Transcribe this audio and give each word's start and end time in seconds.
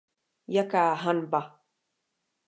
Jaká 0.47 0.93
hanba! 0.93 1.41